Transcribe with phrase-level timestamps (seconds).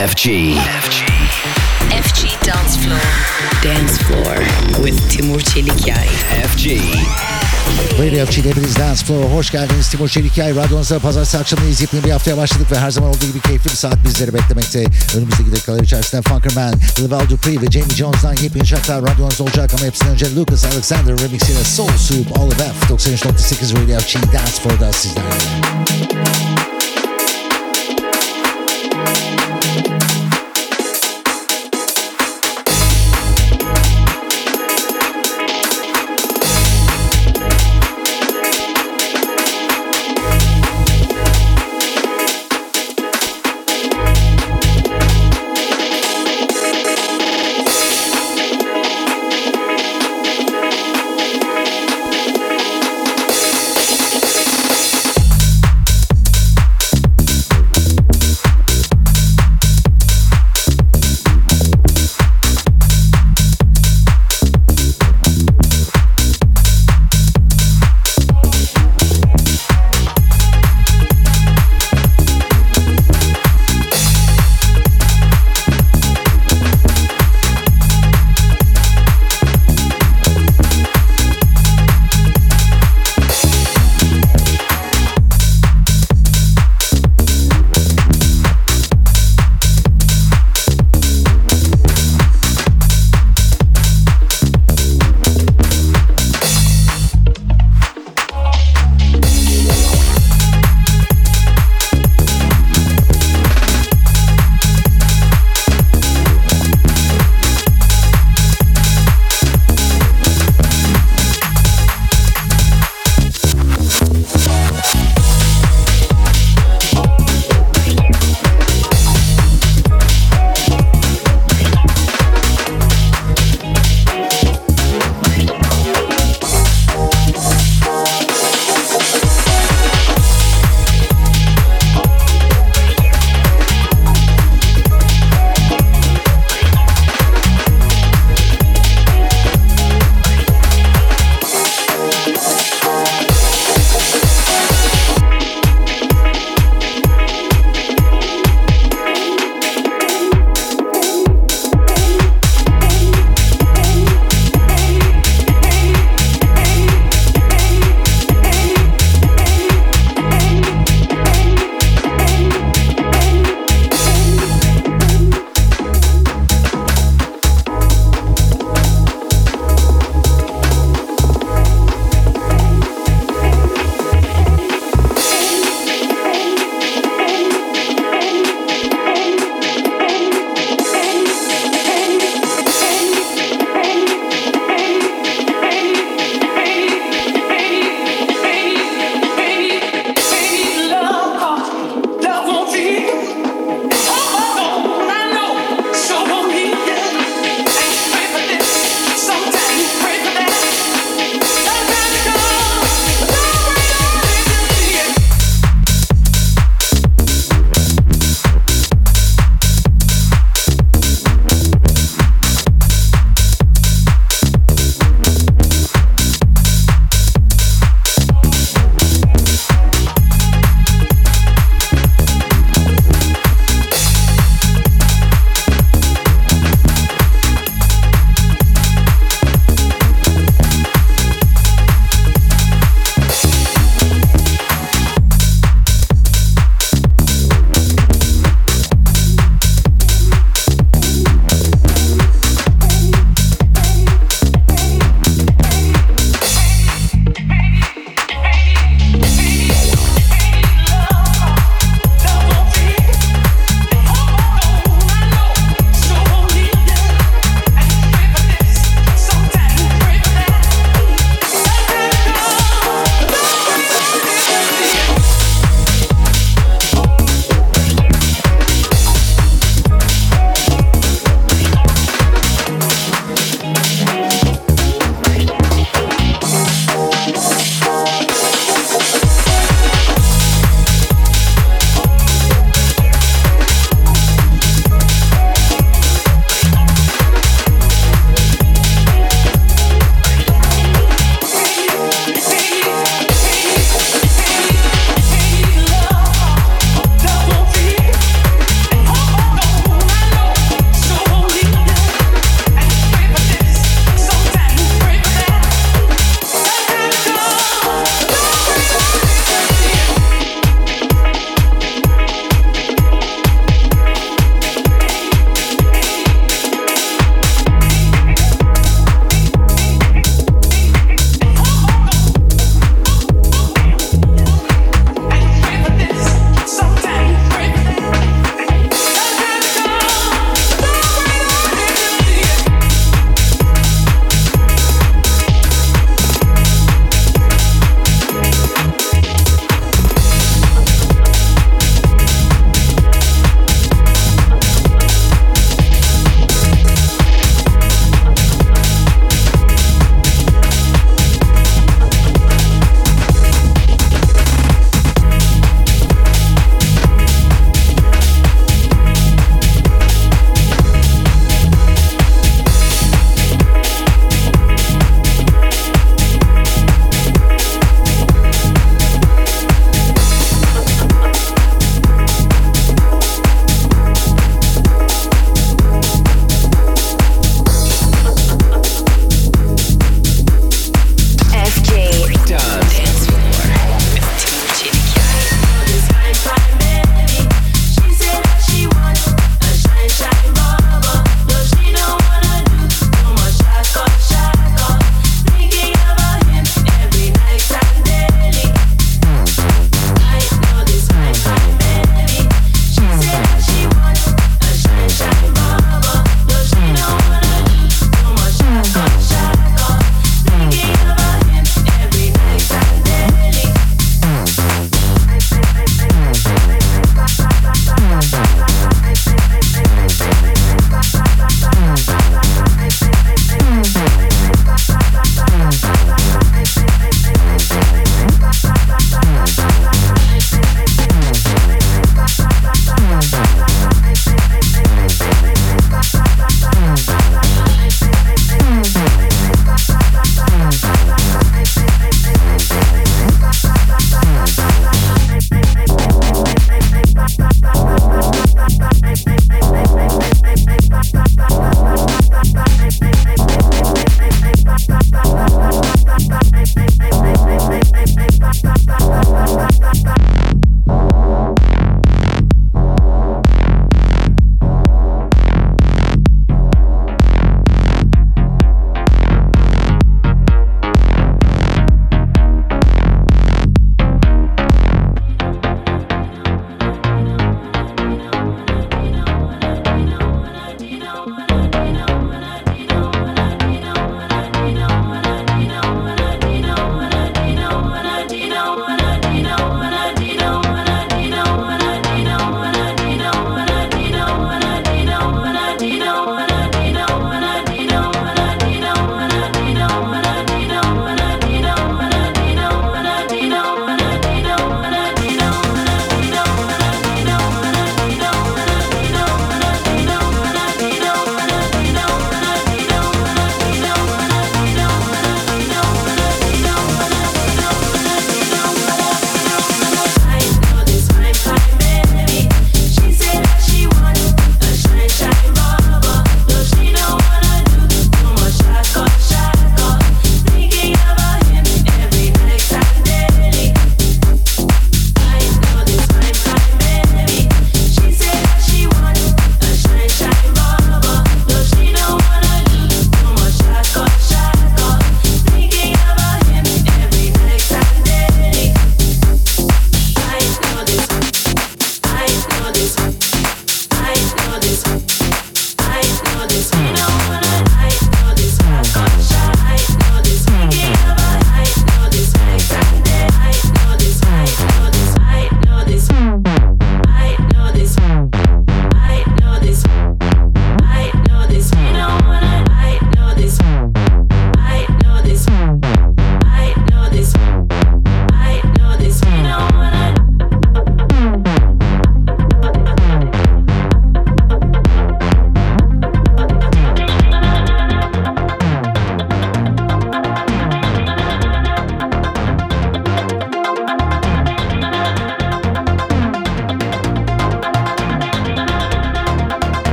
[0.00, 0.56] FG.
[0.84, 1.04] FG.
[1.90, 3.00] FG Dance Floor.
[3.62, 4.36] Dance Floor
[4.84, 6.08] with Timur Çelikyay.
[6.46, 6.80] FG.
[7.98, 9.88] Radio FG Hepiniz Dance Floor'a hoş geldiniz.
[9.90, 11.80] Timur Çelikyay radyonuzda pazartesi akşamındayız.
[11.80, 14.86] Yepyeni bir haftaya başladık ve her zaman olduğu gibi keyifli bir saat bizleri beklemekte.
[15.16, 20.12] Önümüzdeki dakikalar içerisinde Funkerman, Level Dupree ve Jamie Jones'dan yepyeni şarkılar radyonuzda olacak ama hepsinden
[20.12, 26.69] önce Lucas Alexander remix'iyle Soul Soup All of F 93.8 Radio FG Dance Floor'da sizlerle.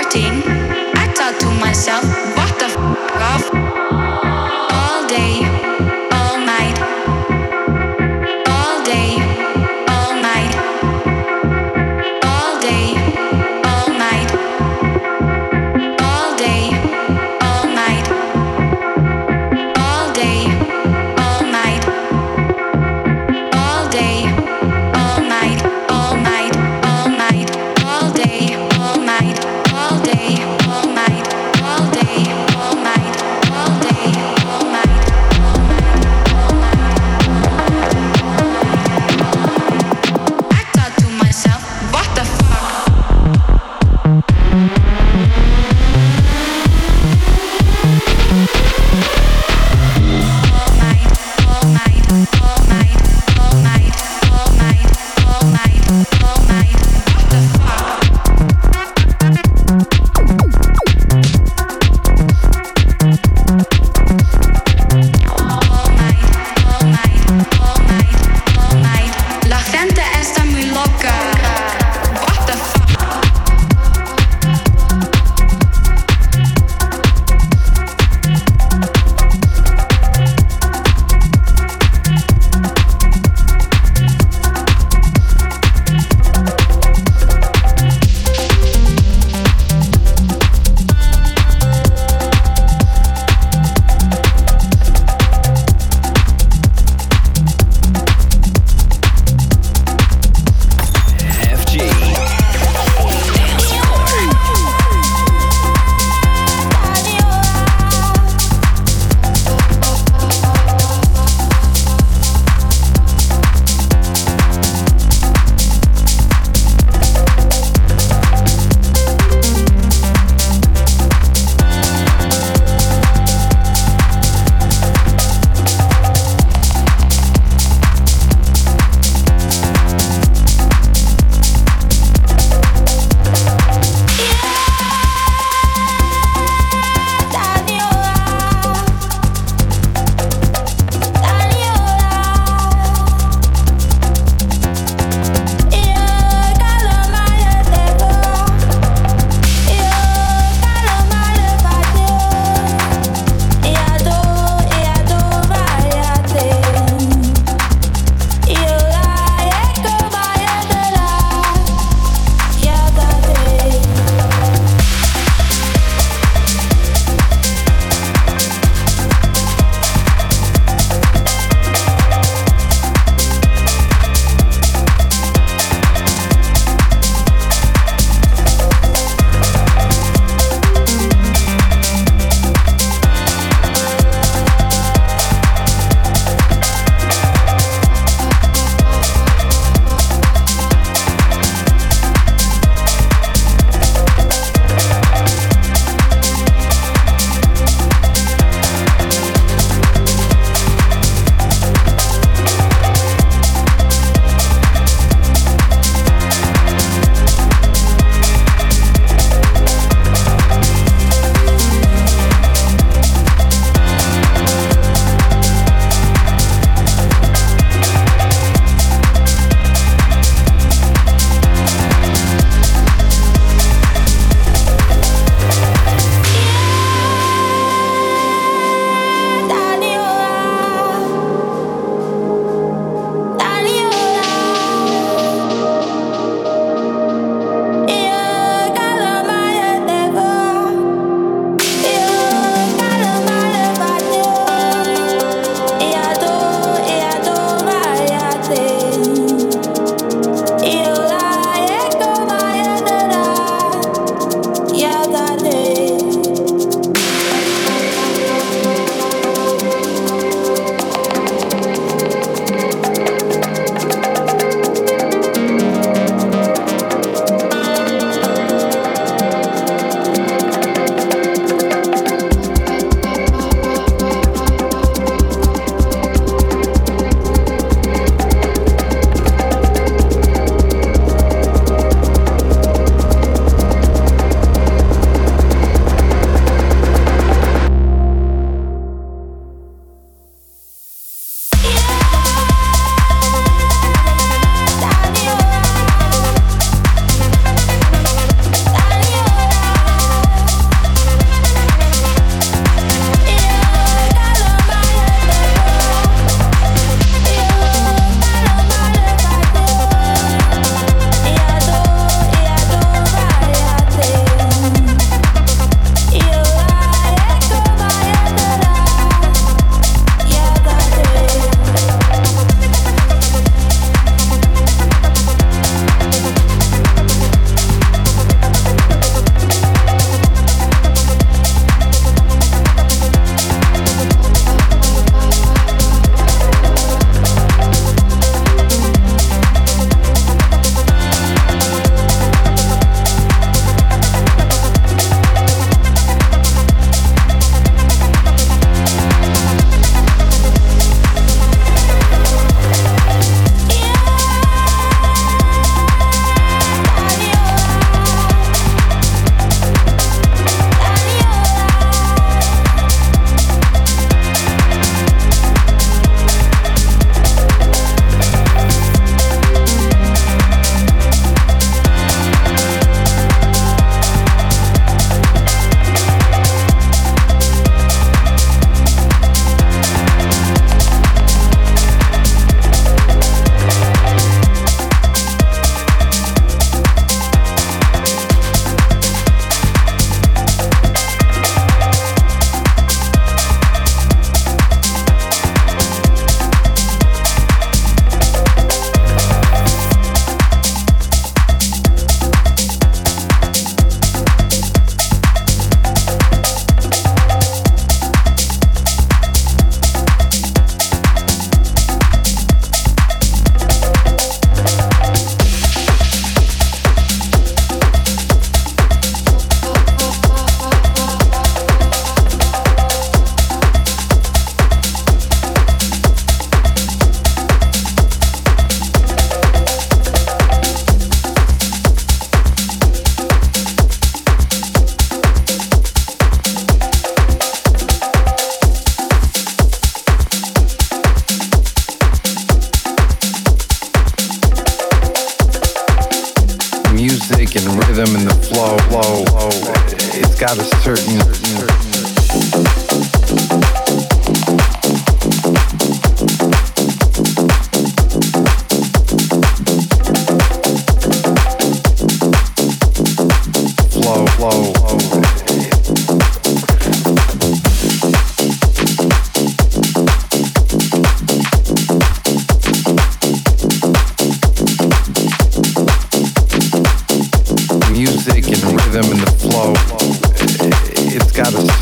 [0.00, 0.29] All day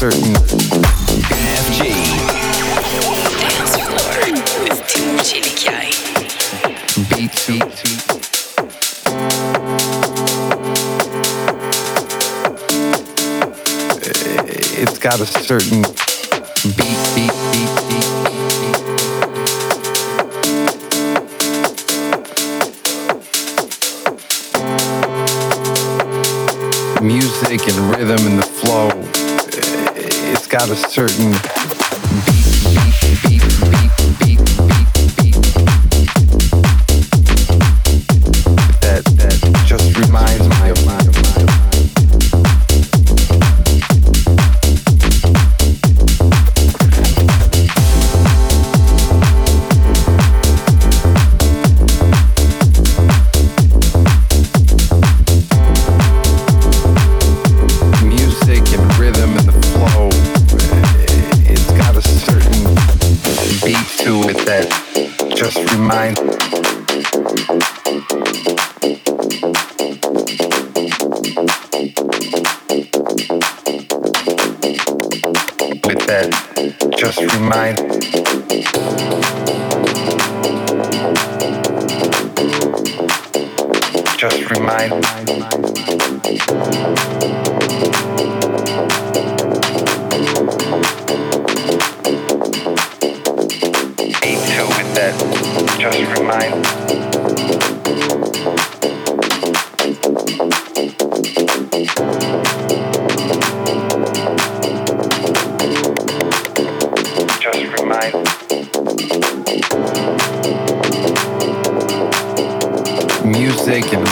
[0.01, 0.07] Eh,
[15.01, 15.83] got a certain
[16.63, 18.07] beat, beat, beat, beat.
[27.03, 28.98] Music and rhythm and the flow, it's
[30.49, 31.33] got a certain
[84.19, 84.93] just remind.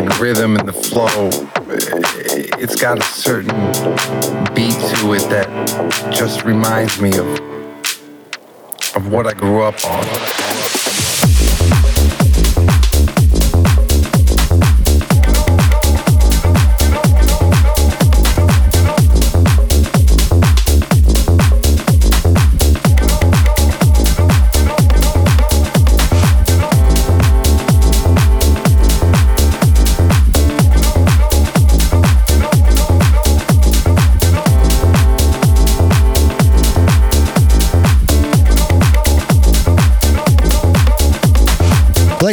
[0.00, 1.28] rhythm and the flow.
[1.68, 3.54] Eh, it's got a certain
[4.54, 5.48] beat to it that
[6.12, 7.26] just reminds me of
[8.96, 10.51] of what I grew up on.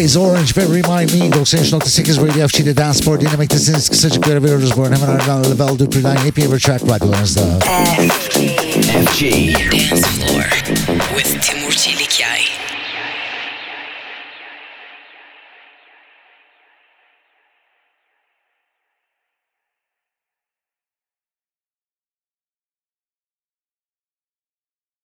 [0.10, 1.30] is Orange but My Me.
[1.30, 3.90] Dok 93.8 Radio The Dance Spor dinlemektesiniz.
[3.90, 4.96] Kısacık bir ara veriyoruz bu arada.
[4.96, 7.60] Hemen ardından Level Dupre'den yepyeni bir track Right radyolarınızda.
[7.60, 8.34] FG.
[9.06, 9.22] FG.
[9.72, 10.64] Dance Floor
[11.18, 12.42] with Timur Çelikyay.